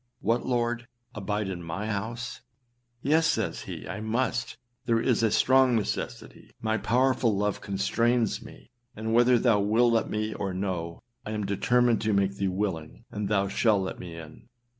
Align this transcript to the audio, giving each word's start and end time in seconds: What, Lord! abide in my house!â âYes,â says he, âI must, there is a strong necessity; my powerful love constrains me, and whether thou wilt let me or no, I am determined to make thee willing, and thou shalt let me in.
What, 0.19 0.43
Lord! 0.43 0.87
abide 1.13 1.47
in 1.47 1.61
my 1.61 1.85
house!â 1.85 3.07
âYes,â 3.07 3.23
says 3.23 3.61
he, 3.61 3.83
âI 3.83 4.03
must, 4.03 4.57
there 4.87 4.99
is 4.99 5.21
a 5.21 5.29
strong 5.29 5.75
necessity; 5.75 6.49
my 6.59 6.79
powerful 6.79 7.37
love 7.37 7.61
constrains 7.61 8.41
me, 8.41 8.71
and 8.95 9.13
whether 9.13 9.37
thou 9.37 9.59
wilt 9.59 9.93
let 9.93 10.09
me 10.09 10.33
or 10.33 10.55
no, 10.55 11.03
I 11.23 11.33
am 11.33 11.45
determined 11.45 12.01
to 12.01 12.13
make 12.13 12.37
thee 12.37 12.47
willing, 12.47 13.05
and 13.11 13.27
thou 13.29 13.47
shalt 13.47 13.83
let 13.83 13.99
me 13.99 14.15
in. 14.17 14.47